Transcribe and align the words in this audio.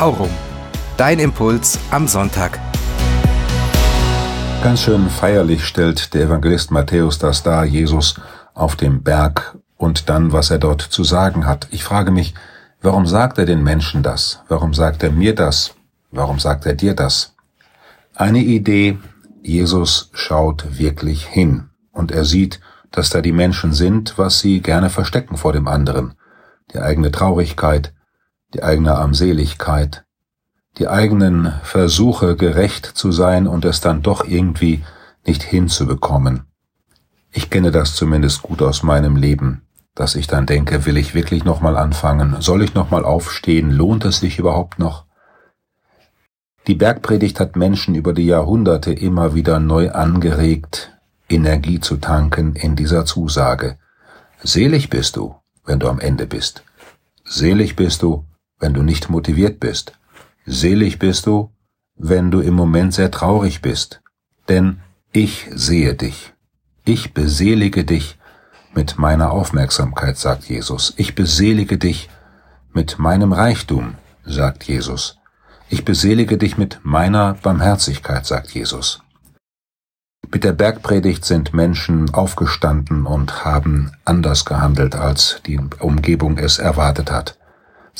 Aurum. 0.00 0.30
Dein 0.96 1.18
Impuls 1.18 1.78
am 1.90 2.08
Sonntag. 2.08 2.58
Ganz 4.62 4.80
schön 4.80 5.10
feierlich 5.10 5.66
stellt 5.66 6.14
der 6.14 6.22
Evangelist 6.22 6.70
Matthäus 6.70 7.18
das 7.18 7.42
dar, 7.42 7.66
Jesus 7.66 8.18
auf 8.54 8.76
dem 8.76 9.02
Berg 9.02 9.58
und 9.76 10.08
dann, 10.08 10.32
was 10.32 10.50
er 10.50 10.58
dort 10.58 10.80
zu 10.80 11.04
sagen 11.04 11.46
hat. 11.46 11.68
Ich 11.70 11.84
frage 11.84 12.12
mich, 12.12 12.32
warum 12.80 13.06
sagt 13.06 13.36
er 13.36 13.44
den 13.44 13.62
Menschen 13.62 14.02
das? 14.02 14.42
Warum 14.48 14.72
sagt 14.72 15.02
er 15.02 15.12
mir 15.12 15.34
das? 15.34 15.74
Warum 16.10 16.38
sagt 16.38 16.64
er 16.64 16.74
dir 16.74 16.94
das? 16.94 17.34
Eine 18.14 18.38
Idee, 18.38 18.96
Jesus 19.42 20.08
schaut 20.14 20.78
wirklich 20.78 21.26
hin 21.26 21.68
und 21.92 22.10
er 22.10 22.24
sieht, 22.24 22.60
dass 22.90 23.10
da 23.10 23.20
die 23.20 23.32
Menschen 23.32 23.74
sind, 23.74 24.16
was 24.16 24.40
sie 24.40 24.62
gerne 24.62 24.88
verstecken 24.88 25.36
vor 25.36 25.52
dem 25.52 25.68
anderen. 25.68 26.14
Die 26.72 26.78
eigene 26.78 27.10
Traurigkeit, 27.10 27.92
die 28.54 28.62
eigene 28.62 28.94
Armseligkeit, 28.96 30.04
die 30.78 30.88
eigenen 30.88 31.52
Versuche 31.62 32.36
gerecht 32.36 32.86
zu 32.86 33.12
sein 33.12 33.46
und 33.46 33.64
es 33.64 33.80
dann 33.80 34.02
doch 34.02 34.24
irgendwie 34.24 34.82
nicht 35.26 35.42
hinzubekommen. 35.42 36.44
Ich 37.32 37.50
kenne 37.50 37.70
das 37.70 37.94
zumindest 37.94 38.42
gut 38.42 38.62
aus 38.62 38.82
meinem 38.82 39.16
Leben, 39.16 39.62
dass 39.94 40.14
ich 40.14 40.26
dann 40.26 40.46
denke, 40.46 40.86
will 40.86 40.96
ich 40.96 41.14
wirklich 41.14 41.44
nochmal 41.44 41.76
anfangen? 41.76 42.36
Soll 42.40 42.62
ich 42.62 42.74
nochmal 42.74 43.04
aufstehen? 43.04 43.70
Lohnt 43.70 44.04
es 44.04 44.20
sich 44.20 44.38
überhaupt 44.38 44.78
noch? 44.78 45.04
Die 46.66 46.74
Bergpredigt 46.74 47.40
hat 47.40 47.56
Menschen 47.56 47.94
über 47.94 48.12
die 48.12 48.26
Jahrhunderte 48.26 48.92
immer 48.92 49.34
wieder 49.34 49.60
neu 49.60 49.90
angeregt, 49.90 50.92
Energie 51.28 51.80
zu 51.80 51.96
tanken 51.96 52.54
in 52.54 52.76
dieser 52.76 53.04
Zusage. 53.04 53.78
Selig 54.42 54.90
bist 54.90 55.16
du, 55.16 55.36
wenn 55.64 55.78
du 55.78 55.88
am 55.88 56.00
Ende 56.00 56.26
bist. 56.26 56.64
Selig 57.24 57.76
bist 57.76 58.02
du, 58.02 58.24
wenn 58.60 58.74
du 58.74 58.82
nicht 58.82 59.10
motiviert 59.10 59.58
bist. 59.58 59.98
Selig 60.46 60.98
bist 60.98 61.26
du, 61.26 61.50
wenn 61.96 62.30
du 62.30 62.40
im 62.40 62.54
Moment 62.54 62.94
sehr 62.94 63.10
traurig 63.10 63.62
bist. 63.62 64.00
Denn 64.48 64.80
ich 65.12 65.48
sehe 65.52 65.94
dich. 65.94 66.32
Ich 66.84 67.12
beselige 67.12 67.84
dich 67.84 68.18
mit 68.74 68.98
meiner 68.98 69.32
Aufmerksamkeit, 69.32 70.16
sagt 70.16 70.44
Jesus. 70.44 70.94
Ich 70.96 71.14
beselige 71.14 71.78
dich 71.78 72.08
mit 72.72 72.98
meinem 72.98 73.32
Reichtum, 73.32 73.94
sagt 74.24 74.64
Jesus. 74.64 75.18
Ich 75.68 75.84
beselige 75.84 76.38
dich 76.38 76.58
mit 76.58 76.80
meiner 76.82 77.34
Barmherzigkeit, 77.34 78.26
sagt 78.26 78.50
Jesus. 78.50 79.02
Mit 80.32 80.44
der 80.44 80.52
Bergpredigt 80.52 81.24
sind 81.24 81.54
Menschen 81.54 82.10
aufgestanden 82.14 83.06
und 83.06 83.44
haben 83.44 83.92
anders 84.04 84.44
gehandelt, 84.44 84.94
als 84.94 85.40
die 85.46 85.58
Umgebung 85.80 86.38
es 86.38 86.58
erwartet 86.58 87.10
hat. 87.10 87.39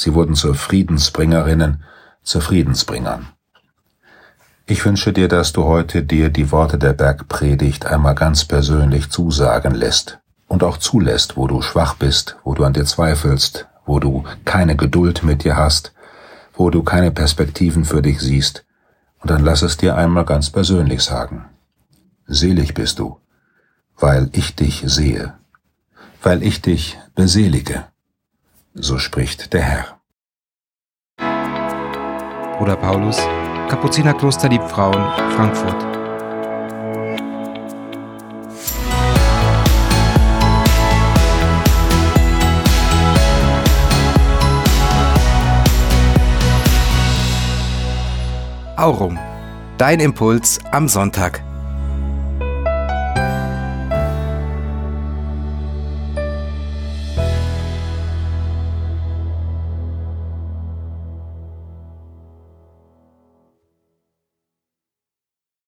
Sie 0.00 0.14
wurden 0.14 0.34
zu 0.34 0.54
Friedensbringerinnen, 0.54 1.84
zu 2.22 2.40
Friedensbringern. 2.40 3.28
Ich 4.64 4.82
wünsche 4.86 5.12
dir, 5.12 5.28
dass 5.28 5.52
du 5.52 5.64
heute 5.64 6.02
dir 6.02 6.30
die 6.30 6.50
Worte 6.50 6.78
der 6.78 6.94
Bergpredigt 6.94 7.84
einmal 7.84 8.14
ganz 8.14 8.46
persönlich 8.46 9.10
zusagen 9.10 9.74
lässt 9.74 10.18
und 10.48 10.64
auch 10.64 10.78
zulässt, 10.78 11.36
wo 11.36 11.46
du 11.46 11.60
schwach 11.60 11.96
bist, 11.96 12.38
wo 12.44 12.54
du 12.54 12.64
an 12.64 12.72
dir 12.72 12.86
zweifelst, 12.86 13.68
wo 13.84 14.00
du 14.00 14.24
keine 14.46 14.74
Geduld 14.74 15.22
mit 15.22 15.44
dir 15.44 15.58
hast, 15.58 15.92
wo 16.54 16.70
du 16.70 16.82
keine 16.82 17.10
Perspektiven 17.10 17.84
für 17.84 18.00
dich 18.00 18.20
siehst, 18.20 18.64
und 19.18 19.30
dann 19.30 19.44
lass 19.44 19.60
es 19.60 19.76
dir 19.76 19.96
einmal 19.96 20.24
ganz 20.24 20.48
persönlich 20.48 21.02
sagen. 21.02 21.44
Selig 22.26 22.72
bist 22.72 23.00
du, 23.00 23.20
weil 23.98 24.30
ich 24.32 24.56
dich 24.56 24.82
sehe, 24.86 25.34
weil 26.22 26.42
ich 26.42 26.62
dich 26.62 26.98
beselige. 27.14 27.89
So 28.74 28.98
spricht 28.98 29.52
der 29.52 29.62
Herr. 29.62 30.00
Bruder 32.56 32.76
Paulus, 32.76 33.16
Kapuzinerkloster 33.68 34.48
Liebfrauen, 34.48 35.02
Frankfurt. 35.34 35.90
Aurum. 48.76 49.18
Dein 49.78 49.98
Impuls 50.00 50.58
am 50.70 50.88
Sonntag. 50.88 51.42